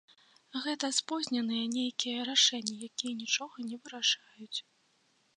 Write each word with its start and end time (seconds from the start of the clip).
Гэта 0.63 0.87
спозненыя 0.99 1.65
нейкія 1.73 2.23
рашэнні, 2.29 2.75
якія 2.87 3.13
нічога 3.19 3.55
не 3.67 3.77
вырашаюць. 3.83 4.59